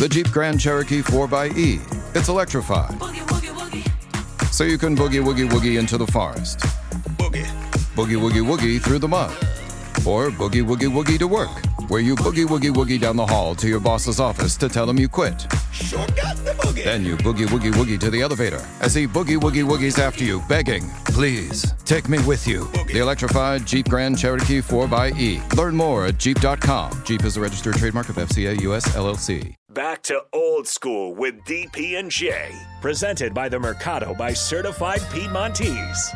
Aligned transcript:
The 0.00 0.08
Jeep 0.08 0.30
Grand 0.30 0.58
Cherokee 0.58 1.02
4xE. 1.02 2.16
It's 2.16 2.30
electrified. 2.30 2.98
So 4.50 4.64
you 4.64 4.78
can 4.78 4.96
boogie 4.96 5.22
woogie 5.22 5.46
woogie 5.46 5.78
into 5.78 5.98
the 5.98 6.06
forest. 6.06 6.60
Boogie. 7.18 7.44
Boogie 7.94 8.16
woogie 8.16 8.42
woogie 8.42 8.80
through 8.80 9.00
the 9.00 9.08
mud. 9.08 9.30
Or 10.06 10.30
boogie 10.30 10.64
woogie 10.64 10.90
woogie 10.90 11.18
to 11.18 11.28
work, 11.28 11.50
where 11.90 12.00
you 12.00 12.14
boogie 12.14 12.46
woogie 12.46 12.72
woogie 12.72 12.98
down 12.98 13.16
the 13.16 13.26
hall 13.26 13.54
to 13.56 13.68
your 13.68 13.78
boss's 13.78 14.20
office 14.20 14.56
to 14.56 14.70
tell 14.70 14.88
him 14.88 14.98
you 14.98 15.06
quit. 15.06 15.46
Sure 15.70 16.06
got 16.16 16.34
the 16.38 16.54
boogie. 16.56 16.82
Then 16.82 17.04
you 17.04 17.18
boogie 17.18 17.46
woogie 17.48 17.74
woogie 17.74 18.00
to 18.00 18.10
the 18.10 18.22
elevator 18.22 18.66
as 18.80 18.94
he 18.94 19.06
boogie 19.06 19.38
woogie 19.38 19.68
woogies 19.68 19.98
after 19.98 20.24
you, 20.24 20.42
begging, 20.48 20.88
Please, 21.04 21.74
take 21.84 22.08
me 22.08 22.18
with 22.24 22.48
you. 22.48 22.64
The 22.86 23.00
electrified 23.00 23.66
Jeep 23.66 23.86
Grand 23.90 24.18
Cherokee 24.18 24.62
4xE. 24.62 25.56
Learn 25.56 25.76
more 25.76 26.06
at 26.06 26.16
Jeep.com. 26.16 27.02
Jeep 27.04 27.22
is 27.22 27.36
a 27.36 27.40
registered 27.42 27.74
trademark 27.74 28.08
of 28.08 28.16
FCA 28.16 28.62
US 28.62 28.88
LLC. 28.96 29.59
Back 29.74 30.02
to 30.04 30.24
old 30.32 30.66
school 30.66 31.14
with 31.14 31.44
DP 31.44 31.96
and 31.96 32.10
J. 32.10 32.50
Presented 32.80 33.32
by 33.32 33.48
the 33.48 33.60
Mercado 33.60 34.12
by 34.14 34.32
Certified 34.32 35.00
Piedmontese. 35.12 36.10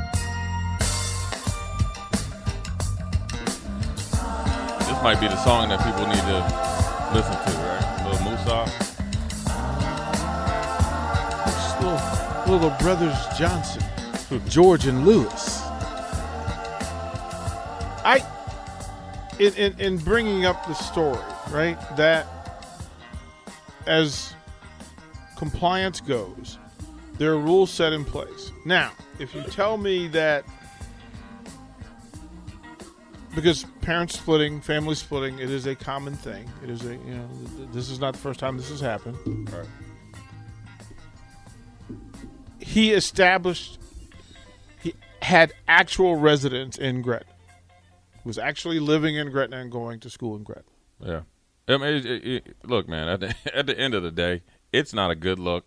This 4.81 5.03
might 5.05 5.21
be 5.21 5.29
the 5.29 5.41
song 5.45 5.69
that 5.69 5.79
people 5.85 6.05
need 6.05 6.17
to 6.17 6.43
listen 7.15 7.37
to, 7.45 7.53
right? 7.63 7.87
Little 8.05 8.25
Musa. 8.29 8.67
Little, 11.81 12.53
little 12.53 12.77
brothers 12.81 13.39
Johnson, 13.39 13.85
George 14.49 14.89
and 14.89 15.07
Lewis. 15.07 15.61
I, 18.03 18.21
in, 19.39 19.55
in, 19.55 19.79
in 19.79 19.99
bringing 19.99 20.45
up 20.45 20.67
the 20.67 20.75
story, 20.75 21.23
right, 21.53 21.79
that 21.97 22.27
as 23.87 24.35
compliance 25.37 26.01
goes, 26.01 26.59
there 27.19 27.33
are 27.33 27.39
rules 27.39 27.71
set 27.71 27.93
in 27.93 28.05
place. 28.05 28.51
Now, 28.65 28.93
if 29.19 29.35
you 29.35 29.43
tell 29.43 29.77
me 29.77 30.09
that 30.09 30.45
because 33.35 33.65
parents 33.83 34.19
splitting, 34.19 34.61
family 34.61 34.95
splitting, 34.95 35.39
it 35.39 35.51
is 35.51 35.67
a 35.67 35.75
common 35.75 36.15
thing. 36.15 36.49
It 36.63 36.71
is 36.71 36.85
a 36.85 36.93
you 36.93 36.99
know 36.99 37.29
th- 37.39 37.57
th- 37.57 37.69
this 37.73 37.91
is 37.91 37.99
not 37.99 38.15
the 38.15 38.21
first 38.21 38.39
time 38.41 38.57
this 38.57 38.71
has 38.71 38.81
happened. 38.81 39.19
Right. 39.51 39.67
He 42.61 42.93
established 42.93 43.79
he 44.81 44.95
had 45.23 45.53
actual 45.69 46.17
residence 46.17 46.79
in 46.79 47.03
Gretna. 47.03 47.33
Was 48.25 48.39
actually 48.39 48.81
living 48.81 49.17
in 49.17 49.31
Gretna 49.31 49.59
and 49.59 49.71
going 49.71 50.01
to 50.01 50.11
school 50.11 50.37
in 50.37 50.45
Gretna. 50.45 50.65
Yeah. 51.01 51.21
I 51.67 51.77
mean, 51.77 52.07
it, 52.07 52.07
it, 52.07 52.57
look, 52.65 52.89
man. 52.89 53.09
At 53.09 53.21
the 53.21 53.35
at 53.55 53.67
the 53.67 53.79
end 53.79 53.95
of 53.95 54.03
the 54.03 54.11
day, 54.11 54.43
it's 54.73 54.93
not 54.93 55.11
a 55.11 55.15
good 55.15 55.39
look 55.39 55.65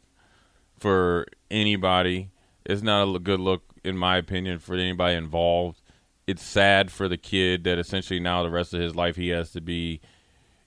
for 0.77 1.27
anybody. 1.49 2.29
It's 2.65 2.81
not 2.81 3.15
a 3.15 3.19
good 3.19 3.39
look, 3.39 3.63
in 3.83 3.97
my 3.97 4.17
opinion, 4.17 4.59
for 4.59 4.75
anybody 4.75 5.15
involved. 5.15 5.81
It's 6.27 6.43
sad 6.43 6.91
for 6.91 7.07
the 7.07 7.17
kid 7.17 7.63
that 7.63 7.79
essentially 7.79 8.19
now 8.19 8.43
the 8.43 8.49
rest 8.49 8.73
of 8.73 8.81
his 8.81 8.95
life 8.95 9.15
he 9.15 9.29
has 9.29 9.51
to 9.51 9.61
be, 9.61 10.01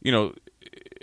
you 0.00 0.10
know, 0.10 0.32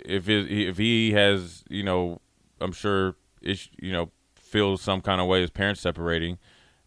if 0.04 0.28
it, 0.28 0.50
if 0.50 0.78
he 0.78 1.12
has, 1.12 1.62
you 1.68 1.84
know, 1.84 2.20
I'm 2.60 2.72
sure, 2.72 3.14
it's, 3.40 3.68
you 3.78 3.92
know, 3.92 4.10
feels 4.34 4.82
some 4.82 5.00
kind 5.00 5.20
of 5.20 5.28
way 5.28 5.40
his 5.40 5.50
parents 5.50 5.80
separating. 5.80 6.38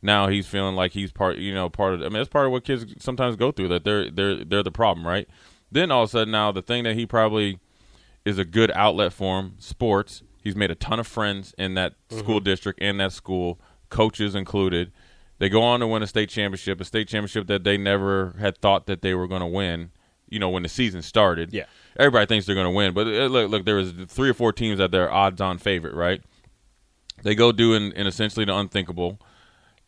Now 0.01 0.27
he's 0.27 0.47
feeling 0.47 0.75
like 0.75 0.91
he's 0.91 1.13
part, 1.13 1.37
you 1.37 1.53
know, 1.53 1.69
part 1.69 1.93
of. 1.93 2.01
I 2.01 2.05
mean, 2.05 2.13
that's 2.13 2.27
part 2.27 2.47
of 2.47 2.51
what 2.51 2.65
kids 2.65 2.85
sometimes 2.99 3.37
go 3.37 3.51
through. 3.51 3.69
That 3.69 3.83
they're 3.83 4.09
they're 4.09 4.43
they're 4.43 4.63
the 4.63 4.71
problem, 4.71 5.07
right? 5.07 5.29
Then 5.71 5.91
all 5.91 6.03
of 6.03 6.09
a 6.09 6.11
sudden, 6.11 6.31
now 6.31 6.51
the 6.51 6.61
thing 6.61 6.83
that 6.83 6.95
he 6.95 7.05
probably 7.05 7.59
is 8.25 8.37
a 8.37 8.45
good 8.45 8.71
outlet 8.71 9.13
for 9.13 9.39
him, 9.39 9.55
sports. 9.59 10.23
He's 10.43 10.55
made 10.55 10.71
a 10.71 10.75
ton 10.75 10.99
of 10.99 11.07
friends 11.07 11.53
in 11.57 11.75
that 11.75 11.93
school 12.09 12.39
district 12.39 12.79
and 12.81 12.99
that 12.99 13.11
school, 13.13 13.59
coaches 13.89 14.35
included. 14.35 14.91
They 15.37 15.49
go 15.49 15.61
on 15.61 15.79
to 15.79 15.87
win 15.87 16.03
a 16.03 16.07
state 16.07 16.29
championship, 16.29 16.81
a 16.81 16.85
state 16.85 17.07
championship 17.07 17.47
that 17.47 17.63
they 17.63 17.77
never 17.77 18.35
had 18.39 18.57
thought 18.57 18.85
that 18.87 19.01
they 19.01 19.13
were 19.13 19.27
going 19.27 19.41
to 19.41 19.47
win. 19.47 19.91
You 20.29 20.39
know, 20.39 20.49
when 20.49 20.63
the 20.63 20.69
season 20.69 21.01
started, 21.01 21.51
Yeah. 21.53 21.65
everybody 21.97 22.25
thinks 22.25 22.45
they're 22.45 22.55
going 22.55 22.65
to 22.65 22.71
win, 22.71 22.93
but 22.93 23.05
uh, 23.07 23.25
look, 23.27 23.51
look, 23.51 23.65
there 23.65 23.75
was 23.75 23.91
three 24.07 24.29
or 24.29 24.33
four 24.33 24.53
teams 24.53 24.77
that 24.77 24.89
they're 24.91 25.11
odds-on 25.11 25.57
favorite, 25.57 25.93
right? 25.93 26.21
They 27.23 27.35
go 27.35 27.51
do 27.51 27.73
in, 27.73 27.91
in 27.91 28.07
essentially 28.07 28.45
the 28.45 28.55
unthinkable, 28.55 29.19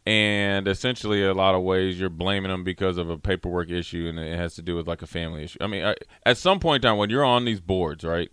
and 0.06 0.68
essentially 0.68 1.24
a 1.24 1.34
lot 1.34 1.56
of 1.56 1.62
ways 1.62 2.00
you're 2.00 2.10
blaming 2.10 2.52
them 2.52 2.64
because 2.64 2.98
of 2.98 3.10
a 3.10 3.18
paperwork 3.18 3.70
issue, 3.70 4.08
and 4.10 4.20
it 4.20 4.38
has 4.38 4.56
to 4.56 4.62
do 4.62 4.76
with 4.76 4.88
like 4.88 5.02
a 5.02 5.08
family 5.08 5.44
issue. 5.44 5.60
I 5.62 5.68
mean, 5.68 5.86
I, 5.86 5.96
at 6.26 6.38
some 6.38 6.60
point 6.60 6.84
in 6.84 6.90
time 6.90 6.98
when 6.98 7.10
you're 7.10 7.24
on 7.24 7.46
these 7.46 7.62
boards, 7.62 8.04
right? 8.04 8.30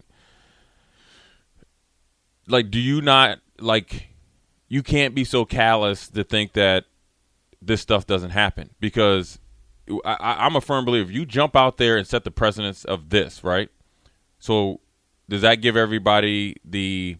Like, 2.49 2.71
do 2.71 2.81
you 2.81 3.01
not 3.01 3.39
like? 3.59 4.09
You 4.69 4.83
can't 4.85 5.17
be 5.17 5.25
so 5.25 5.45
callous 5.45 6.09
to 6.09 6.23
think 6.23 6.53
that 6.53 6.85
this 7.61 7.81
stuff 7.81 8.07
doesn't 8.07 8.31
happen 8.31 8.71
because 8.79 9.41
I, 10.05 10.37
I'm 10.39 10.57
a 10.57 10.61
firm 10.61 10.85
believer. 10.85 11.11
You 11.11 11.27
jump 11.27 11.57
out 11.57 11.77
there 11.77 11.97
and 11.97 12.07
set 12.07 12.25
the 12.25 12.31
precedence 12.31 12.85
of 12.85 13.11
this, 13.11 13.43
right? 13.43 13.69
So 14.39 14.81
does 15.29 15.43
that 15.43 15.57
give 15.57 15.77
everybody 15.77 16.57
the 16.65 17.17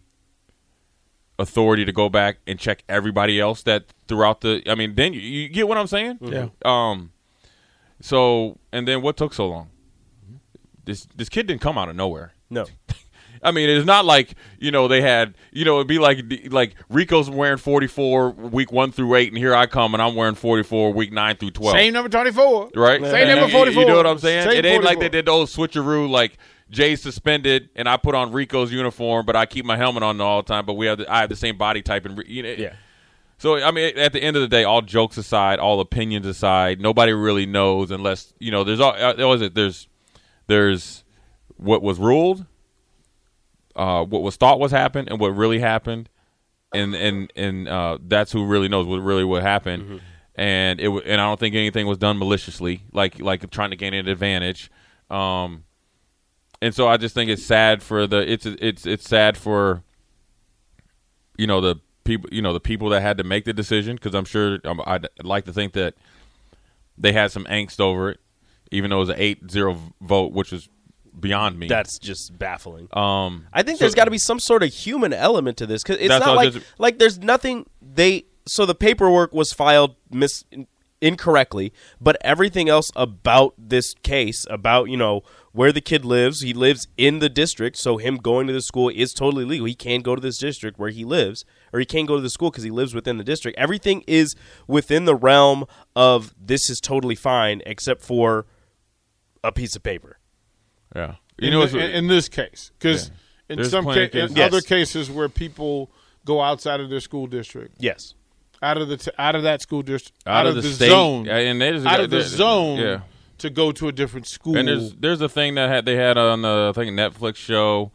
authority 1.41 1.83
to 1.85 1.91
go 1.91 2.07
back 2.09 2.37
and 2.47 2.57
check 2.59 2.83
everybody 2.87 3.39
else 3.39 3.63
that 3.63 3.85
throughout 4.07 4.41
the? 4.41 4.61
I 4.67 4.75
mean, 4.75 4.95
then 4.95 5.13
you, 5.13 5.19
you 5.19 5.49
get 5.49 5.67
what 5.67 5.77
I'm 5.77 5.87
saying? 5.87 6.19
Yeah. 6.21 6.47
Um. 6.63 7.11
So 7.99 8.57
and 8.71 8.87
then 8.87 9.01
what 9.01 9.17
took 9.17 9.33
so 9.33 9.47
long? 9.47 9.69
This 10.85 11.07
this 11.15 11.29
kid 11.29 11.47
didn't 11.47 11.61
come 11.61 11.77
out 11.77 11.89
of 11.89 11.95
nowhere. 11.95 12.33
No. 12.49 12.65
I 13.43 13.49
mean, 13.51 13.69
it's 13.69 13.87
not 13.87 14.05
like 14.05 14.35
you 14.59 14.69
know 14.71 14.87
they 14.87 15.01
had 15.01 15.33
you 15.51 15.65
know 15.65 15.77
it'd 15.77 15.87
be 15.87 15.97
like 15.99 16.19
like 16.51 16.75
Rico's 16.89 17.29
wearing 17.29 17.57
44 17.57 18.31
week 18.31 18.71
one 18.71 18.91
through 18.91 19.15
eight, 19.15 19.29
and 19.29 19.37
here 19.37 19.55
I 19.55 19.65
come 19.65 19.93
and 19.95 20.01
I'm 20.01 20.13
wearing 20.15 20.35
44 20.35 20.93
week 20.93 21.11
nine 21.11 21.37
through 21.37 21.51
12. 21.51 21.75
Same 21.75 21.93
number 21.93 22.09
twenty 22.09 22.31
four. 22.31 22.69
right? 22.75 23.01
Same 23.01 23.29
You- 23.29 23.35
number 23.35 23.51
44. 23.51 23.81
You 23.81 23.87
know 23.87 23.97
what 23.97 24.05
I'm 24.07 24.19
saying? 24.19 24.47
Same 24.47 24.59
it 24.59 24.65
ain't 24.65 24.83
like 24.83 24.99
they 24.99 25.09
did 25.09 25.25
the 25.25 25.31
old 25.31 25.47
switcheroo, 25.47 26.07
like 26.09 26.37
Jay's 26.71 27.01
suspended 27.01 27.69
and 27.75 27.87
I 27.87 27.97
put 27.97 28.15
on 28.15 28.31
Rico's 28.31 28.71
uniform, 28.71 29.25
but 29.25 29.35
I 29.35 29.45
keep 29.45 29.65
my 29.65 29.77
helmet 29.77 30.03
on 30.03 30.19
all 30.21 30.41
the 30.41 30.47
time. 30.47 30.65
But 30.65 30.73
we 30.73 30.87
have 30.87 30.99
the, 30.99 31.13
I 31.13 31.19
have 31.19 31.29
the 31.29 31.35
same 31.35 31.57
body 31.57 31.81
type 31.81 32.05
and 32.05 32.23
you 32.25 32.43
know. 32.43 32.49
Yeah. 32.57 32.73
So 33.37 33.61
I 33.61 33.71
mean, 33.71 33.97
at 33.97 34.13
the 34.13 34.21
end 34.21 34.37
of 34.37 34.41
the 34.41 34.47
day, 34.47 34.63
all 34.63 34.81
jokes 34.81 35.17
aside, 35.17 35.59
all 35.59 35.79
opinions 35.81 36.25
aside, 36.25 36.79
nobody 36.79 37.11
really 37.11 37.45
knows 37.45 37.91
unless 37.91 38.33
you 38.39 38.51
know. 38.51 38.63
There's 38.63 38.79
all 38.79 38.93
uh, 38.93 39.15
what 39.15 39.27
was 39.27 39.41
it? 39.41 39.53
There's 39.53 39.87
there's 40.47 41.03
what 41.57 41.81
was 41.81 41.99
ruled, 41.99 42.45
uh, 43.75 44.05
what 44.05 44.21
was 44.21 44.37
thought 44.37 44.59
was 44.59 44.71
happened, 44.71 45.09
and 45.09 45.19
what 45.19 45.29
really 45.29 45.59
happened, 45.59 46.07
and 46.73 46.95
and 46.95 47.33
and 47.35 47.67
uh, 47.67 47.97
that's 48.01 48.31
who 48.31 48.45
really 48.45 48.69
knows 48.69 48.85
what 48.85 48.99
really 48.99 49.23
what 49.25 49.41
happened. 49.41 50.01
And 50.35 50.79
it 50.79 50.89
and 50.89 51.19
I 51.19 51.25
don't 51.25 51.39
think 51.39 51.55
anything 51.55 51.87
was 51.87 51.97
done 51.97 52.17
maliciously, 52.17 52.83
like 52.93 53.19
like 53.19 53.49
trying 53.51 53.71
to 53.71 53.75
gain 53.75 53.93
an 53.93 54.07
advantage. 54.07 54.71
Um, 55.09 55.65
and 56.61 56.73
so 56.75 56.87
I 56.87 56.97
just 56.97 57.15
think 57.15 57.29
it's 57.29 57.43
sad 57.45 57.81
for 57.81 58.07
the 58.07 58.17
it's 58.31 58.45
it's 58.45 58.85
it's 58.85 59.07
sad 59.09 59.37
for 59.37 59.83
you 61.37 61.47
know 61.47 61.61
the 61.61 61.75
people 62.03 62.29
you 62.31 62.41
know 62.41 62.53
the 62.53 62.59
people 62.59 62.89
that 62.89 63.01
had 63.01 63.17
to 63.17 63.23
make 63.23 63.45
the 63.45 63.53
decision 63.53 63.95
because 63.95 64.13
I'm 64.13 64.25
sure 64.25 64.59
um, 64.65 64.81
I'd 64.85 65.07
like 65.23 65.45
to 65.45 65.53
think 65.53 65.73
that 65.73 65.95
they 66.97 67.13
had 67.13 67.31
some 67.31 67.45
angst 67.45 67.79
over 67.79 68.11
it, 68.11 68.19
even 68.71 68.89
though 68.89 68.97
it 68.97 69.07
was 69.07 69.09
an 69.09 69.17
8-0 69.17 69.93
vote, 70.01 70.33
which 70.33 70.51
was 70.51 70.69
beyond 71.19 71.57
me. 71.57 71.67
That's 71.67 71.97
just 71.97 72.37
baffling. 72.37 72.87
um, 72.93 73.47
I 73.53 73.63
think 73.63 73.79
so- 73.79 73.83
there's 73.85 73.95
got 73.95 74.05
to 74.05 74.11
be 74.11 74.17
some 74.19 74.39
sort 74.39 74.61
of 74.61 74.71
human 74.73 75.13
element 75.13 75.57
to 75.57 75.65
this 75.65 75.81
because 75.83 75.97
it's 75.99 76.09
not 76.09 76.35
like 76.35 76.53
just- 76.53 76.65
like 76.77 76.99
there's 76.99 77.17
nothing 77.19 77.65
they. 77.81 78.25
So 78.47 78.65
the 78.65 78.75
paperwork 78.75 79.33
was 79.33 79.53
filed 79.53 79.95
mis 80.11 80.43
incorrectly, 81.01 81.73
but 81.99 82.15
everything 82.21 82.69
else 82.69 82.91
about 82.95 83.53
this 83.57 83.93
case, 84.03 84.45
about 84.49 84.89
you 84.89 84.97
know 84.97 85.21
where 85.51 85.71
the 85.73 85.81
kid 85.81 86.05
lives, 86.05 86.41
he 86.41 86.53
lives 86.53 86.87
in 86.97 87.19
the 87.19 87.27
district, 87.27 87.75
so 87.75 87.97
him 87.97 88.15
going 88.17 88.47
to 88.47 88.53
the 88.53 88.61
school 88.61 88.87
is 88.89 89.13
totally 89.13 89.43
legal. 89.43 89.65
He 89.65 89.75
can 89.75 90.01
go 90.01 90.15
to 90.15 90.21
this 90.21 90.37
district 90.37 90.79
where 90.79 90.91
he 90.91 91.03
lives, 91.03 91.43
or 91.73 91.79
he 91.79 91.85
can't 91.85 92.07
go 92.07 92.15
to 92.15 92.21
the 92.21 92.29
school 92.29 92.51
because 92.51 92.63
he 92.63 92.71
lives 92.71 92.93
within 92.95 93.17
the 93.17 93.23
district. 93.23 93.57
Everything 93.57 94.03
is 94.07 94.35
within 94.67 95.03
the 95.05 95.15
realm 95.15 95.65
of 95.95 96.33
this 96.39 96.69
is 96.69 96.79
totally 96.79 97.15
fine, 97.15 97.61
except 97.65 98.01
for 98.01 98.45
a 99.43 99.51
piece 99.51 99.75
of 99.75 99.83
paper. 99.83 100.19
yeah. 100.95 101.15
You 101.39 101.47
in, 101.47 101.53
know, 101.53 101.65
the- 101.65 101.79
in, 101.83 101.91
in 101.91 102.07
this 102.07 102.29
case, 102.29 102.71
because 102.77 103.07
Yeah. 103.09 103.13
in 103.49 103.55
There's 103.57 103.71
some 103.71 103.83
plenty 103.85 104.03
of 104.03 104.11
ca- 104.11 104.19
in. 104.19 104.35
Yes. 104.35 104.47
other 104.53 104.61
cases 104.61 105.09
where 105.09 105.27
people 105.27 105.89
go 106.23 106.39
outside 106.39 106.79
of 106.79 106.89
their 106.91 106.99
school 106.99 107.25
district, 107.25 107.77
Yes. 107.79 108.13
Out 108.61 108.77
of 108.77 108.87
the 108.87 108.97
t- 108.97 109.11
out 109.17 109.35
of 109.35 109.43
that 109.43 109.61
school 109.61 109.81
district, 109.81 110.17
out, 110.27 110.45
of 110.45 110.55
the, 110.55 110.63
state, 110.63 110.89
zone, 110.89 111.27
and 111.27 111.59
there's 111.61 111.85
out 111.85 111.99
of 111.99 112.09
the 112.09 112.21
zone, 112.21 112.79
yeah. 112.79 113.01
to 113.39 113.49
go 113.49 113.71
to 113.71 113.87
a 113.87 113.91
different 113.91 114.27
school. 114.27 114.57
And 114.57 114.67
there's 114.67 114.93
there's 114.95 115.21
a 115.21 115.29
thing 115.29 115.55
that 115.55 115.69
had 115.69 115.85
they 115.85 115.95
had 115.95 116.17
on 116.17 116.41
the 116.41 116.71
I 116.75 116.79
think 116.79 116.91
Netflix 116.91 117.37
show 117.37 117.91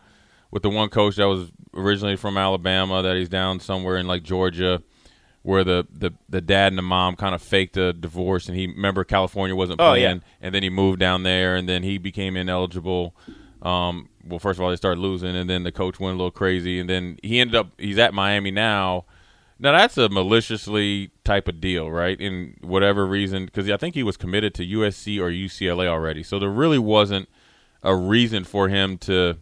with 0.51 0.63
the 0.63 0.71
one 0.71 0.89
coach 0.89 1.17
that 1.17 1.29
was 1.29 1.51
originally 1.75 2.17
from 2.17 2.37
Alabama 2.37 3.03
that 3.03 3.17
he's 3.17 3.29
down 3.29 3.61
somewhere 3.61 3.97
in 3.97 4.07
like 4.07 4.23
Georgia 4.23 4.83
where 5.43 5.63
the, 5.63 5.87
the, 5.93 6.11
the 6.29 6.41
dad 6.41 6.73
and 6.73 6.79
the 6.79 6.83
mom 6.83 7.15
kind 7.15 7.33
of 7.33 7.41
faked 7.41 7.77
a 7.77 7.93
divorce 7.93 8.49
and 8.49 8.57
he 8.59 8.67
remember 8.67 9.05
California 9.05 9.55
wasn't 9.55 9.81
Oh, 9.81 9.91
playing 9.91 10.17
yeah. 10.17 10.23
and 10.41 10.53
then 10.55 10.63
he 10.65 10.71
moved 10.71 10.99
down 10.99 11.23
there 11.23 11.55
and 11.55 11.69
then 11.69 11.85
he 11.85 11.99
became 11.99 12.37
ineligible 12.37 13.15
Um, 13.63 14.09
well, 14.27 14.39
first 14.41 14.59
of 14.59 14.65
all, 14.65 14.71
they 14.71 14.77
started 14.77 15.01
losing, 15.01 15.37
and 15.37 15.49
then 15.49 15.63
the 15.63 15.71
coach 15.71 16.01
went 16.01 16.15
a 16.15 16.17
little 16.17 16.33
crazy, 16.33 16.81
and 16.81 16.91
then 16.91 17.17
he 17.23 17.39
ended 17.39 17.55
up 17.55 17.69
he's 17.79 17.97
at 17.99 18.13
Miami 18.13 18.51
now. 18.51 19.05
Now 19.59 19.73
that's 19.73 19.97
a 19.97 20.09
maliciously 20.09 21.11
type 21.25 21.49
of 21.49 21.61
deal, 21.61 21.91
right? 21.91 22.21
In 22.21 22.57
whatever 22.61 23.07
reason, 23.07 23.47
because 23.47 23.71
I 23.71 23.77
think 23.77 23.95
he 23.95 24.03
was 24.03 24.17
committed 24.17 24.55
to 24.55 24.67
USC 24.67 25.19
or 25.19 25.31
UCLA 25.31 25.87
already, 25.87 26.23
so 26.23 26.39
there 26.39 26.51
really 26.51 26.79
wasn't 26.79 27.29
a 27.83 27.95
reason 27.95 28.45
for 28.45 28.69
him 28.69 28.99
to 28.99 29.39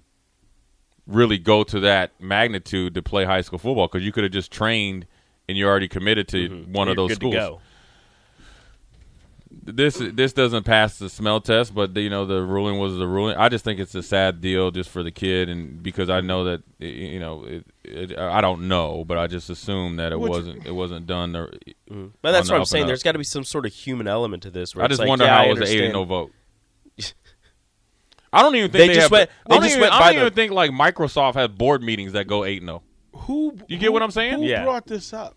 really 1.07 1.39
go 1.39 1.65
to 1.65 1.81
that 1.81 2.13
magnitude 2.21 2.95
to 2.95 3.03
play 3.03 3.25
high 3.25 3.41
school 3.41 3.59
football 3.59 3.89
because 3.89 4.05
you 4.05 4.13
could 4.13 4.25
have 4.25 4.33
just 4.33 4.51
trained 4.51 5.07
and 5.49 5.59
you're 5.59 5.69
already 5.69 5.89
committed 5.89 6.29
to 6.29 6.49
mm-hmm. 6.49 6.73
one 6.73 6.89
of 6.89 6.97
You're 6.97 7.09
those 7.09 7.19
good 7.19 7.33
schools. 7.33 7.61
This 9.63 9.97
this 9.99 10.33
doesn't 10.33 10.65
pass 10.65 10.99
the 10.99 11.09
smell 11.09 11.41
test, 11.41 11.75
but 11.75 11.97
you 11.97 12.11
know 12.11 12.27
the 12.27 12.43
ruling 12.43 12.79
was 12.79 12.97
the 12.97 13.07
ruling. 13.07 13.37
I 13.37 13.49
just 13.49 13.65
think 13.65 13.81
it's 13.81 13.95
a 13.95 14.03
sad 14.03 14.41
deal 14.41 14.71
just 14.71 14.91
for 14.91 15.03
the 15.03 15.11
kid, 15.11 15.49
and 15.49 15.83
because 15.83 16.11
I 16.11 16.21
know 16.21 16.45
that 16.45 16.63
you 16.79 17.21
know 17.21 17.45
it, 17.45 17.65
it, 17.85 18.19
I 18.19 18.41
don't 18.41 18.69
know, 18.69 19.05
but 19.05 19.19
I 19.19 19.27
just 19.27 19.51
assume 19.51 19.97
that 19.97 20.13
it 20.13 20.21
Which- 20.21 20.31
wasn't 20.31 20.67
it 20.67 20.73
wasn't 20.73 21.07
done. 21.07 21.33
There, 21.33 21.47
mm-hmm. 21.47 22.07
But 22.23 22.33
that's 22.33 22.51
what 22.51 22.59
I'm 22.59 22.65
saying. 22.65 22.87
There's 22.87 23.03
got 23.03 23.13
to 23.13 23.19
be 23.19 23.25
some 23.25 23.45
sort 23.45 23.67
of 23.67 23.73
human 23.73 24.09
element 24.09 24.43
to 24.45 24.51
this. 24.51 24.75
Where 24.75 24.85
I 24.85 24.89
just 24.89 25.01
like, 25.01 25.09
wonder 25.09 25.25
yeah, 25.25 25.37
how 25.37 25.43
I 25.43 25.47
it 25.47 25.59
was 25.59 25.71
an 25.71 25.77
eight 25.77 25.85
and 25.85 25.93
no 25.93 26.05
vote. 26.05 26.33
I 28.33 28.43
don't 28.43 28.57
even 28.57 28.71
think 28.71 28.81
They 28.81 28.89
they, 28.89 28.95
just 28.95 29.05
have, 29.05 29.13
went- 29.13 29.31
I 29.47 29.55
don't 29.55 29.63
just 29.63 29.77
even, 29.77 29.81
went 29.83 29.93
I 29.95 29.99
don't 30.13 30.15
the- 30.15 30.21
even 30.23 30.33
think 30.35 30.53
like 30.53 30.71
Microsoft 30.73 31.35
has 31.35 31.49
board 31.49 31.83
meetings 31.83 32.13
that 32.13 32.27
go 32.27 32.45
eight 32.45 32.63
and 32.63 32.71
oh. 32.71 32.83
zero. 33.13 33.23
Who 33.27 33.57
You 33.69 33.79
get 33.79 33.93
what 33.93 34.03
I'm 34.03 34.11
saying? 34.11 34.35
Who 34.41 34.45
Yeah. 34.47 34.65
brought 34.65 34.87
this 34.87 35.13
up? 35.13 35.37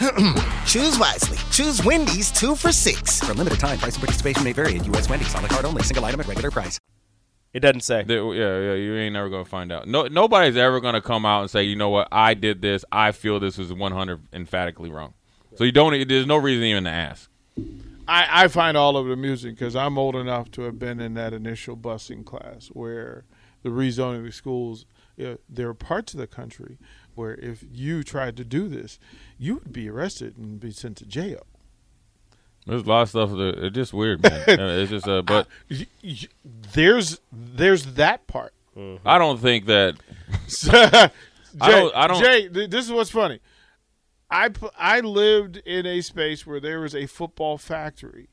Choose 0.66 0.98
wisely. 0.98 1.36
Choose 1.50 1.84
Wendy's 1.84 2.30
two 2.30 2.56
for 2.56 2.72
six. 2.72 3.20
For 3.20 3.32
a 3.32 3.34
limited 3.34 3.60
time, 3.60 3.78
price 3.78 3.94
and 3.96 4.00
participation 4.02 4.42
may 4.44 4.52
vary 4.52 4.78
at 4.78 4.86
U.S. 4.86 5.08
Wendy's. 5.10 5.34
On 5.34 5.42
the 5.42 5.48
card 5.48 5.64
only. 5.66 5.82
Single 5.82 6.04
item 6.06 6.20
at 6.20 6.26
regular 6.26 6.50
price. 6.50 6.78
It 7.52 7.60
doesn't 7.60 7.80
say. 7.82 8.04
They- 8.04 8.14
yeah, 8.14 8.58
yeah, 8.60 8.74
you 8.74 8.96
ain't 8.96 9.12
never 9.12 9.28
gonna 9.28 9.44
find 9.44 9.70
out. 9.72 9.86
No, 9.88 10.06
nobody's 10.06 10.56
ever 10.56 10.80
gonna 10.80 11.02
come 11.02 11.26
out 11.26 11.42
and 11.42 11.50
say, 11.50 11.64
you 11.64 11.76
know 11.76 11.90
what, 11.90 12.08
I 12.12 12.34
did 12.34 12.62
this. 12.62 12.84
I 12.90 13.12
feel 13.12 13.40
this 13.40 13.58
is 13.58 13.72
100 13.72 14.20
emphatically 14.32 14.90
wrong. 14.90 15.14
So 15.56 15.64
you 15.64 15.72
don't. 15.72 16.08
There's 16.08 16.26
no 16.26 16.36
reason 16.36 16.64
even 16.64 16.84
to 16.84 16.90
ask. 16.90 17.28
I, 18.08 18.44
I 18.44 18.48
find 18.48 18.76
all 18.76 18.96
of 18.96 19.06
it 19.08 19.12
amusing 19.12 19.52
because 19.52 19.76
I'm 19.76 19.98
old 19.98 20.16
enough 20.16 20.50
to 20.52 20.62
have 20.62 20.78
been 20.78 21.00
in 21.00 21.14
that 21.14 21.32
initial 21.32 21.76
busing 21.76 22.24
class 22.24 22.68
where 22.68 23.24
the 23.62 23.68
rezoning 23.70 24.26
of 24.26 24.34
schools. 24.34 24.86
Uh, 25.20 25.34
there 25.50 25.68
are 25.68 25.74
parts 25.74 26.14
of 26.14 26.20
the 26.20 26.26
country 26.26 26.78
where 27.20 27.34
if 27.34 27.64
you 27.70 28.02
tried 28.02 28.36
to 28.38 28.44
do 28.44 28.68
this, 28.68 28.98
you 29.38 29.54
would 29.56 29.72
be 29.72 29.88
arrested 29.88 30.36
and 30.36 30.58
be 30.58 30.70
sent 30.72 30.96
to 30.98 31.06
jail. 31.06 31.46
There's 32.66 32.82
a 32.82 32.86
lot 32.88 33.02
of 33.02 33.08
stuff 33.08 33.30
that 33.30 33.54
it's 33.58 33.74
just 33.74 33.92
weird, 33.94 34.22
man. 34.22 34.42
It's 34.48 34.90
just, 34.90 35.08
uh, 35.08 35.22
but 35.22 35.46
Y- 35.70 35.86
y- 36.04 36.16
There's 36.72 37.20
there's 37.32 37.84
that 37.94 38.26
part. 38.26 38.52
I 39.04 39.18
don't 39.18 39.38
think 39.40 39.66
that. 39.66 39.96
Jay, 40.48 41.10
I 41.60 41.70
don't- 41.70 41.94
I 41.96 42.06
don't- 42.06 42.22
Jay, 42.22 42.48
th- 42.48 42.70
this 42.70 42.84
is 42.86 42.92
what's 42.92 43.10
funny. 43.10 43.40
I 44.30 44.50
I 44.78 45.00
lived 45.00 45.56
in 45.58 45.86
a 45.86 46.00
space 46.02 46.46
where 46.46 46.60
there 46.60 46.80
was 46.80 46.94
a 46.94 47.06
football 47.06 47.58
factory 47.58 48.28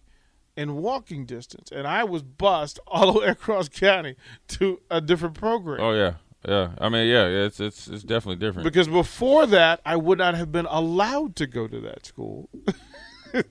in 0.56 0.76
walking 0.76 1.26
distance, 1.26 1.72
and 1.72 1.88
I 1.88 2.04
was 2.04 2.22
bused 2.22 2.80
all 2.88 3.12
the 3.14 3.20
way 3.22 3.28
across 3.28 3.68
county 3.70 4.16
to 4.50 4.80
a 4.92 5.02
different 5.02 5.34
program. 5.36 5.82
Oh 5.82 5.94
yeah, 5.94 6.14
yeah. 6.46 6.72
I 6.80 6.90
mean, 6.90 7.08
yeah, 7.08 7.26
it's 7.26 7.60
it's 7.60 7.88
it's 7.88 8.04
definitely 8.04 8.38
different. 8.38 8.64
Because 8.64 8.88
before 8.88 9.46
that, 9.48 9.82
I 9.86 9.96
would 9.96 10.18
not 10.18 10.36
have 10.36 10.52
been 10.52 10.68
allowed 10.68 11.36
to 11.38 11.48
go 11.48 11.68
to 11.68 11.80
that 11.82 12.06
school. 12.06 12.50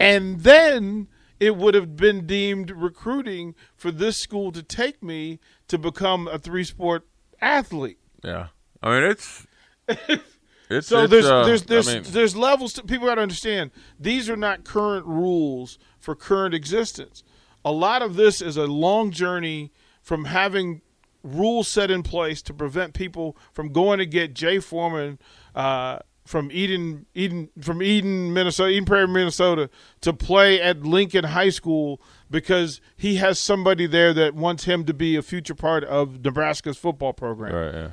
and 0.00 0.40
then 0.40 1.08
it 1.40 1.56
would 1.56 1.74
have 1.74 1.96
been 1.96 2.26
deemed 2.26 2.70
recruiting 2.70 3.54
for 3.74 3.90
this 3.90 4.16
school 4.16 4.52
to 4.52 4.62
take 4.62 5.02
me 5.02 5.40
to 5.68 5.78
become 5.78 6.28
a 6.28 6.38
three 6.38 6.64
sport 6.64 7.06
athlete. 7.40 7.98
yeah, 8.22 8.48
I 8.82 8.90
mean 8.90 9.10
it's. 9.10 9.46
It's, 10.70 10.86
So 10.86 11.02
it's, 11.02 11.10
there's 11.10 11.26
uh, 11.26 11.44
there's 11.44 11.64
there's 11.64 11.88
I 11.88 11.94
mean, 11.94 12.02
there's 12.06 12.34
levels 12.34 12.72
to 12.74 12.82
people 12.82 13.06
got 13.06 13.16
to 13.16 13.20
understand. 13.20 13.72
These 14.00 14.30
are 14.30 14.36
not 14.36 14.64
current 14.64 15.04
rules 15.04 15.78
for 15.98 16.14
current 16.14 16.54
existence. 16.54 17.22
A 17.62 17.72
lot 17.72 18.00
of 18.00 18.16
this 18.16 18.40
is 18.40 18.56
a 18.56 18.66
long 18.66 19.10
journey 19.10 19.70
from 20.00 20.24
having 20.24 20.80
rules 21.22 21.68
set 21.68 21.90
in 21.90 22.02
place 22.02 22.42
to 22.42 22.54
prevent 22.54 22.94
people 22.94 23.36
from 23.52 23.72
going 23.72 23.98
to 23.98 24.06
get 24.06 24.34
Jay 24.34 24.58
Foreman 24.58 25.18
uh, 25.54 25.98
from 26.24 26.50
Eden 26.52 27.06
Eden 27.14 27.48
from 27.60 27.82
Eden 27.82 28.32
Minnesota 28.32 28.70
Eden 28.70 28.84
Prairie 28.84 29.08
Minnesota 29.08 29.68
to 30.00 30.12
play 30.12 30.60
at 30.60 30.82
Lincoln 30.82 31.24
High 31.24 31.50
School 31.50 32.00
because 32.30 32.80
he 32.96 33.16
has 33.16 33.38
somebody 33.38 33.86
there 33.86 34.12
that 34.14 34.34
wants 34.34 34.64
him 34.64 34.84
to 34.84 34.94
be 34.94 35.16
a 35.16 35.22
future 35.22 35.54
part 35.54 35.84
of 35.84 36.24
Nebraska's 36.24 36.78
football 36.78 37.12
program 37.12 37.54
right, 37.54 37.74
yeah. 37.74 37.88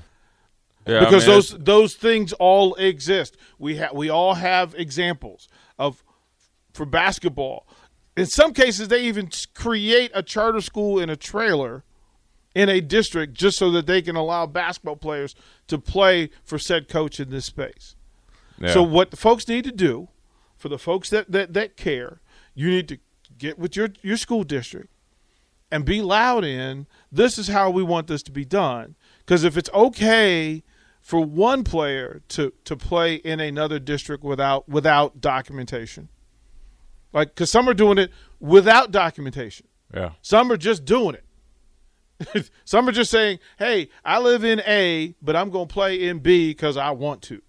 Yeah, 0.88 1.02
I 1.02 1.06
because 1.06 1.28
mean, 1.28 1.36
those 1.36 1.58
those 1.60 1.96
things 1.96 2.34
all 2.34 2.74
exist. 2.76 3.38
We 3.58 3.76
have 3.76 3.94
we 3.94 4.10
all 4.10 4.36
have 4.36 4.74
examples 4.76 5.48
of 5.78 6.04
for 6.74 6.86
basketball. 6.86 7.68
In 8.16 8.26
some 8.26 8.54
cases, 8.54 8.88
they 8.88 9.04
even 9.04 9.30
create 9.54 10.12
a 10.14 10.24
charter 10.24 10.62
school 10.62 11.00
in 11.00 11.10
a 11.10 11.16
trailer 11.16 11.84
in 12.60 12.68
a 12.68 12.82
district 12.82 13.34
just 13.36 13.58
so 13.58 13.72
that 13.72 13.88
they 13.88 14.02
can 14.02 14.18
allow 14.18 14.46
basketball 14.46 14.98
players 14.98 15.34
to 15.66 15.78
play 15.78 16.30
for 16.44 16.60
said 16.60 16.90
coach 16.90 17.18
in 17.18 17.30
this 17.30 17.46
space. 17.46 17.96
yeah. 18.60 18.74
So 18.74 18.84
what 18.84 19.12
the 19.12 19.18
folks 19.18 19.48
need 19.48 19.64
to 19.64 19.72
do, 19.72 20.10
for 20.58 20.68
the 20.68 20.78
folks 20.78 21.10
that, 21.10 21.32
that, 21.32 21.54
that 21.54 21.78
care, 21.78 22.20
you 22.54 22.70
need 22.70 22.90
to 22.90 22.98
get 23.38 23.58
with 23.58 23.78
your, 23.78 23.88
your 24.02 24.18
school 24.18 24.44
district 24.44 24.90
and 25.72 25.86
be 25.86 26.02
loud 26.02 26.44
in 26.44 26.86
this 27.10 27.38
is 27.38 27.48
how 27.48 27.70
we 27.70 27.82
want 27.82 28.08
this 28.08 28.22
to 28.24 28.32
be 28.32 28.44
done. 28.44 28.98
Because 29.20 29.46
if 29.46 29.56
it's 29.56 29.70
okay 29.74 30.62
for 31.00 31.22
one 31.22 31.64
player 31.64 32.22
to, 32.28 32.52
to 32.66 32.76
play 32.76 33.16
in 33.16 33.40
another 33.40 33.80
district 33.80 34.22
without 34.22 34.68
without 34.68 35.22
documentation, 35.22 36.10
like 37.14 37.30
because 37.30 37.50
some 37.50 37.70
are 37.70 37.74
doing 37.74 37.98
it 37.98 38.12
without 38.42 38.92
documentation, 38.92 39.66
yeah, 39.94 40.12
some 40.22 40.52
are 40.52 40.58
just 40.58 40.84
doing 40.84 41.16
it. 41.16 41.24
some 42.66 42.88
are 42.88 42.92
just 42.92 43.12
saying, 43.12 43.40
"Hey, 43.58 43.90
I 44.04 44.20
live 44.20 44.44
in 44.44 44.62
A, 44.62 45.16
but 45.22 45.36
I'm 45.36 45.50
going 45.50 45.68
to 45.68 45.74
play 45.74 46.08
in 46.08 46.20
B 46.20 46.50
because 46.50 46.78
I 46.78 46.92
want 46.92 47.22
to." 47.24 47.42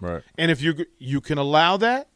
right. 0.00 0.22
And 0.36 0.50
if 0.50 0.60
you 0.60 0.86
you 0.98 1.20
can 1.20 1.38
allow 1.38 1.76
that, 1.78 2.08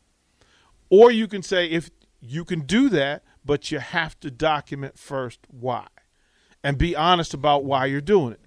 or 0.88 1.10
you 1.10 1.26
can 1.28 1.42
say 1.42 1.66
if 1.66 1.90
you 2.20 2.44
can 2.44 2.60
do 2.60 2.88
that, 2.90 3.24
but 3.44 3.70
you 3.70 3.78
have 3.78 4.18
to 4.20 4.30
document 4.30 4.98
first 4.98 5.40
why, 5.48 5.86
and 6.62 6.76
be 6.76 6.94
honest 6.94 7.34
about 7.34 7.64
why 7.64 7.86
you're 7.86 8.00
doing 8.00 8.32
it. 8.32 8.40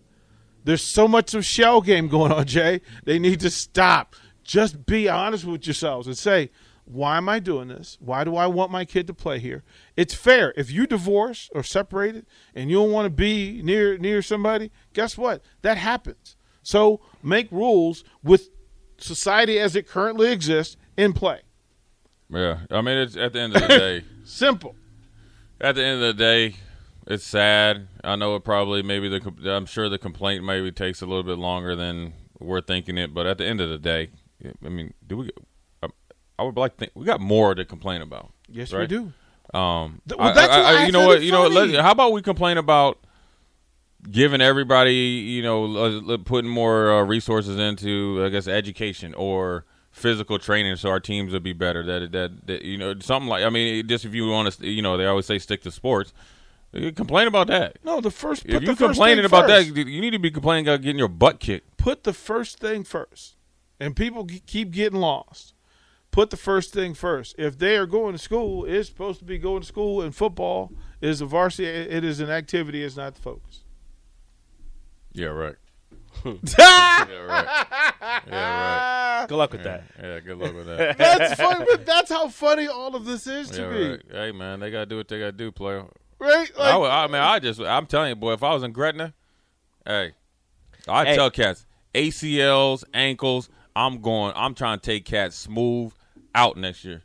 There's 0.66 0.84
so 0.84 1.08
much 1.08 1.34
of 1.34 1.46
shell 1.46 1.82
game 1.82 2.08
going 2.08 2.32
on, 2.32 2.46
Jay. 2.46 2.82
They 3.04 3.20
need 3.20 3.40
to 3.42 3.50
stop. 3.50 4.16
Just 4.44 4.86
be 4.86 5.10
honest 5.10 5.46
with 5.46 5.66
yourselves 5.66 6.08
and 6.08 6.18
say, 6.18 6.52
why 6.94 7.18
am 7.18 7.28
I 7.28 7.40
doing 7.40 7.70
this? 7.70 7.98
Why 8.00 8.24
do 8.24 8.36
I 8.36 8.46
want 8.46 8.72
my 8.72 8.86
kid 8.86 9.08
to 9.08 9.14
play 9.14 9.40
here? 9.40 9.64
It's 9.98 10.14
fair. 10.14 10.54
If 10.56 10.72
you 10.72 10.86
divorce 10.86 11.50
or 11.56 11.64
separated 11.64 12.28
and 12.54 12.70
you 12.70 12.78
don't 12.78 12.92
want 12.92 13.08
to 13.08 13.10
be 13.10 13.62
near 13.64 13.98
near 13.98 14.22
somebody, 14.22 14.72
guess 14.94 15.18
what? 15.18 15.44
That 15.64 15.78
happens. 15.78 16.38
So 16.62 17.02
make 17.24 17.52
rules 17.52 18.04
with 18.24 18.50
society 19.00 19.60
as 19.60 19.76
it 19.76 19.88
currently 19.88 20.32
exists 20.32 20.78
in 20.96 21.14
play. 21.14 21.42
Yeah, 22.30 22.60
I 22.70 22.82
mean, 22.82 22.98
it's 22.98 23.18
at 23.18 23.34
the 23.34 23.40
end 23.42 23.56
of 23.56 23.62
the 23.64 23.68
day. 23.68 24.04
Simple. 24.24 24.76
At 25.60 25.76
the 25.76 25.84
end 25.84 26.02
of 26.02 26.16
the 26.16 26.24
day, 26.24 26.56
it's 27.08 27.26
sad. 27.26 27.88
I 28.04 28.16
know 28.16 28.36
it 28.36 28.44
probably 28.44 28.84
maybe 28.84 29.10
the 29.10 29.52
I'm 29.52 29.66
sure 29.66 29.90
the 29.90 29.98
complaint 29.98 30.44
maybe 30.44 30.72
takes 30.72 31.02
a 31.02 31.08
little 31.08 31.24
bit 31.24 31.40
longer 31.40 31.76
than 31.76 32.14
we're 32.40 32.62
thinking 32.62 33.00
it, 33.00 33.14
but 33.14 33.26
at 33.26 33.40
the 33.40 33.46
end 33.46 33.62
of 33.62 33.70
the 33.70 33.80
day, 33.80 34.12
I 34.64 34.70
mean, 34.70 34.94
do 35.06 35.18
we? 35.18 35.32
I, 36.38 36.44
would 36.44 36.58
like 36.58 36.74
to 36.74 36.78
think 36.78 36.92
we 36.96 37.06
got 37.06 37.22
more 37.22 37.56
to 37.56 37.66
complain 37.66 38.02
about. 38.02 38.32
Yes, 38.50 38.72
we 38.72 38.80
right? 38.80 38.90
do. 38.90 39.14
Um, 39.54 40.02
Th- 40.08 40.18
well, 40.20 40.34
that's 40.34 40.52
I- 40.52 40.62
I- 40.62 40.82
I 40.82 40.86
you 40.86 40.92
know 40.92 41.08
what? 41.08 41.22
You 41.22 41.32
know 41.32 41.50
what? 41.50 41.76
How 41.76 41.92
about 41.92 42.12
we 42.12 42.22
complain 42.22 42.58
about 42.58 43.00
giving 44.10 44.42
everybody, 44.42 44.94
you 44.94 45.42
know, 45.42 45.76
uh, 45.76 46.18
putting 46.18 46.50
more 46.50 46.92
uh, 46.92 47.04
resources 47.04 47.58
into, 47.58 48.24
I 48.26 48.30
guess, 48.30 48.48
education 48.48 49.14
or 49.14 49.66
physical 49.92 50.40
training, 50.40 50.76
so 50.78 50.90
our 50.90 51.00
teams 51.00 51.34
would 51.34 51.44
be 51.44 51.54
better. 51.54 51.84
That 51.84 52.12
that, 52.12 52.48
that 52.48 52.62
you 52.64 52.78
know, 52.78 53.00
something 53.00 53.30
like. 53.30 53.44
I 53.44 53.50
mean, 53.50 53.88
just 53.88 54.06
if 54.06 54.14
you 54.14 54.28
want 54.28 54.54
to, 54.54 54.68
you 54.68 54.82
know, 54.82 54.98
they 54.98 55.06
always 55.06 55.26
say 55.26 55.40
stick 55.40 55.62
to 55.64 55.72
sports. 55.72 56.14
You 56.72 56.92
complain 56.92 57.28
about 57.28 57.48
that. 57.48 57.78
No, 57.84 58.02
the 58.02 58.10
first. 58.10 58.46
If 58.48 58.64
you 58.64 58.76
complaining 58.76 59.26
about 59.26 59.48
first. 59.48 59.76
that, 59.76 59.88
you 59.88 60.02
need 60.02 60.12
to 60.12 60.20
be 60.20 60.32
complaining 60.32 60.68
about 60.68 60.82
getting 60.82 60.98
your 60.98 61.08
butt 61.08 61.40
kicked. 61.40 61.78
put 61.78 62.04
the 62.04 62.14
first 62.14 62.60
thing 62.60 62.84
first 62.84 63.36
and 63.80 63.96
people 63.96 64.26
keep 64.48 64.72
getting 64.72 65.00
lost. 65.00 65.53
Put 66.14 66.30
the 66.30 66.38
first 66.38 66.74
thing 66.74 66.94
first. 66.94 67.34
If 67.40 67.58
they 67.58 67.76
are 67.76 67.88
going 67.88 68.14
to 68.14 68.20
school, 68.20 68.66
it's 68.66 68.88
supposed 68.88 69.18
to 69.18 69.26
be 69.26 69.40
going 69.40 69.62
to 69.62 69.68
school, 69.68 70.00
and 70.04 70.16
football 70.16 70.72
is 71.02 71.22
a 71.22 71.26
varsity. 71.26 71.68
It 71.68 72.04
is 72.04 72.20
an 72.20 72.30
activity. 72.30 72.84
It's 72.84 72.96
not 72.96 73.16
the 73.16 73.22
focus. 73.22 73.64
Yeah, 75.12 75.30
right. 75.30 75.56
yeah, 76.24 76.32
right. 77.26 77.66
Yeah, 78.28 79.20
right. 79.22 79.26
Good 79.28 79.36
luck 79.36 79.54
with 79.54 79.64
that. 79.64 79.86
Yeah, 80.00 80.20
good 80.20 80.38
luck 80.38 80.54
with 80.54 80.68
that. 80.68 80.98
That's 81.00 81.34
funny, 81.34 81.66
but 81.68 81.84
that's 81.88 82.12
how 82.12 82.28
funny 82.28 82.68
all 82.68 82.96
of 82.96 83.06
this 83.06 83.26
is 83.26 83.50
to 83.50 83.62
yeah, 83.64 83.70
me, 83.72 83.90
right. 83.90 84.02
Hey, 84.12 84.32
man, 84.32 84.60
they 84.60 84.70
gotta 84.70 84.86
do 84.86 84.98
what 84.98 85.08
they 85.08 85.18
gotta 85.18 85.32
do, 85.32 85.52
player. 85.52 85.84
right? 86.20 86.52
I, 86.60 86.78
would- 86.78 86.92
I 86.92 87.08
mean, 87.08 87.16
I 87.16 87.40
just, 87.40 87.60
I'm 87.60 87.88
telling 87.88 88.10
you, 88.10 88.16
boy, 88.16 88.34
if 88.34 88.44
I 88.44 88.54
was 88.54 88.62
in 88.62 88.72
Gretna, 88.72 89.16
hey, 89.84 90.12
I 90.88 91.06
Hey. 91.06 91.16
tell 91.16 91.32
cats 91.32 91.66
ACLs, 91.96 92.84
ankles. 92.94 93.50
I'm 93.76 94.00
going. 94.02 94.34
I'm 94.36 94.54
trying 94.54 94.78
to 94.80 94.86
take 94.86 95.06
cats 95.06 95.36
smooth 95.36 95.92
out 96.36 96.58
next 96.58 96.84
year. 96.86 97.04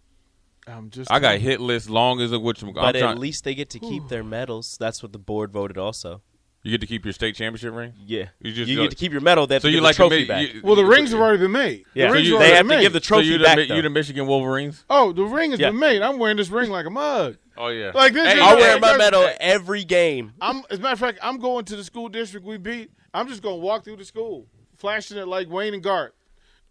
I'm 0.67 0.91
just. 0.91 1.11
I 1.11 1.19
got 1.19 1.39
hit 1.39 1.61
list 1.61 1.89
long 1.89 2.21
as 2.21 2.31
a 2.33 2.39
which 2.39 2.63
I'm 2.63 2.73
But 2.73 2.93
trying, 2.93 3.05
at 3.13 3.19
least 3.19 3.45
they 3.45 3.55
get 3.55 3.71
to 3.71 3.79
keep 3.79 4.09
their 4.09 4.23
medals. 4.25 4.77
That's 4.79 5.03
what 5.03 5.13
the 5.13 5.19
board 5.19 5.51
voted 5.51 5.79
also. 5.79 6.21
you 6.63 6.71
get 6.73 6.81
to 6.83 6.87
keep 6.87 7.05
your 7.07 7.13
state 7.15 7.35
championship 7.37 7.73
ring. 7.73 7.95
Yeah. 8.05 8.27
You 8.41 8.53
just, 8.53 8.69
You, 8.69 8.77
just 8.77 8.85
get 8.85 8.91
to 8.91 8.97
keep 8.97 9.13
your 9.13 9.23
medal. 9.23 9.47
They 9.47 9.61
So 9.61 9.69
you 9.69 9.81
like 9.81 9.95
the 9.97 10.03
trophy 10.03 10.23
to 10.25 10.29
back. 10.29 10.55
you- 10.55 10.61
Well, 10.63 10.75
the 10.75 10.83
you- 10.83 10.91
rings 10.91 11.13
have 11.13 11.21
already 11.21 11.39
been 11.39 11.53
made. 11.53 11.85
yeah. 11.95 12.09
The 12.09 12.13
rings 12.15 12.29
So 12.29 12.39
have 12.39 12.47
they 12.47 12.55
have 12.57 12.69
been 12.69 12.77
to 12.79 12.83
give 12.83 12.93
the 12.93 13.01
trophy 13.01 13.29
so 13.29 13.33
you 13.33 13.43
back. 13.43 13.57
the, 13.57 13.67
you 13.75 13.81
the 13.81 13.89
Michigan 13.89 14.27
Wolverines. 14.27 14.85
Oh, 14.91 15.13
the 15.13 15.25
ring 15.25 15.53
has 15.53 15.61
Yeah. 15.61 15.71
been 15.71 15.79
made. 15.79 16.03
I'm 16.03 16.19
wearing 16.19 16.37
this 16.37 16.51
ring 16.51 16.69
like 16.71 16.85
a 16.85 16.91
mug. 16.91 17.39
Oh 17.57 17.69
yeah, 17.69 17.93
Like 17.95 18.13
this 18.13 18.31
Hey, 18.33 18.39
I'll 18.41 18.57
Hey, 18.57 18.63
wear 18.63 18.79
my 18.79 18.97
medal 18.99 19.27
every 19.41 19.85
game. 19.85 20.33
I'm 20.41 20.63
as 20.71 20.79
a 20.79 20.83
matter 20.83 20.93
of 20.93 20.99
fact, 21.01 21.19
I'm 21.23 21.39
going 21.39 21.65
to 21.67 21.77
the 21.77 21.83
school 21.85 22.09
district 22.09 22.45
we 22.45 22.59
beat. 22.59 22.91
I'm 23.15 23.27
just 23.29 23.43
gonna 23.43 23.57
walk 23.57 23.85
through 23.85 23.97
the 23.97 24.05
school, 24.05 24.47
flashing 24.77 25.17
it 25.17 25.27
like 25.27 25.49
Wayne 25.49 25.75
and 25.75 25.83
Garth. 25.83 26.13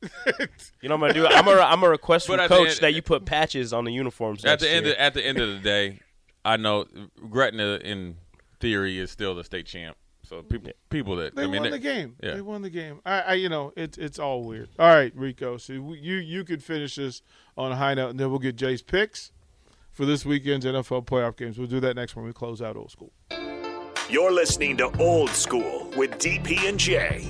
You 0.82 0.90
know 0.90 0.96
what 0.96 1.10
I'm 1.10 1.14
gonna 1.14 1.14
do? 1.14 1.28
I'm 1.28 1.46
gonna 1.46 1.62
I'm 1.62 1.80
gonna 1.80 1.90
request 1.90 2.28
from 2.28 2.38
coach 2.48 2.70
end- 2.70 2.80
that 2.82 2.94
you 2.94 3.02
put 3.02 3.26
patches 3.26 3.74
on 3.74 3.84
the 3.86 3.92
uniforms. 3.92 4.46
at 4.46 4.50
next 4.52 4.64
the 4.64 4.70
end 4.72 4.86
year. 4.86 4.94
of, 4.96 5.00
at 5.00 5.14
the 5.16 5.26
end 5.26 5.40
of 5.40 5.50
the 5.50 5.60
day, 5.60 6.00
I 6.46 6.58
know 6.58 6.86
Gretna 7.30 7.78
in 7.84 8.18
theory 8.60 9.00
is 9.00 9.10
still 9.12 9.34
the 9.36 9.44
state 9.44 9.66
champ. 9.66 9.98
So 10.24 10.42
people 10.44 10.72
people 10.90 11.16
that 11.18 11.36
They 11.36 11.44
I 11.44 11.48
mean 11.48 11.62
won 11.62 11.64
they- 11.72 11.78
the 11.78 11.80
game. 11.84 12.16
yeah. 12.22 12.36
They 12.36 12.42
won 12.42 12.62
the 12.62 12.70
game. 12.70 13.00
I, 13.06 13.22
I 13.22 13.34
you 13.34 13.50
know, 13.50 13.72
it's 13.76 13.98
it's 13.98 14.20
all 14.20 14.44
weird. 14.44 14.70
All 14.78 14.88
right, 14.94 15.12
Rico. 15.16 15.58
So 15.58 15.74
you 15.74 16.16
you 16.16 16.44
could 16.44 16.62
finish 16.64 16.96
this 16.96 17.22
on 17.58 17.72
a 17.72 17.76
high 17.76 17.94
note, 17.96 18.10
and 18.12 18.20
then 18.20 18.30
we'll 18.30 18.40
get 18.40 18.56
Jay's 18.56 18.82
picks 18.82 19.32
for 19.92 20.06
this 20.06 20.26
weekend's 20.26 20.66
NFL 20.66 21.06
playoff 21.06 21.38
games. 21.38 21.58
We'll 21.58 21.68
do 21.68 21.80
that 21.80 21.96
next 21.96 22.16
when 22.16 22.26
we 22.26 22.34
close 22.34 22.62
out 22.62 22.76
old 22.78 22.92
school. 22.92 23.12
You're 24.10 24.32
listening 24.32 24.78
to 24.78 24.96
Old 25.00 25.32
School 25.32 25.92
with 25.98 26.12
DP 26.12 26.70
and 26.70 26.80
J. 26.80 27.30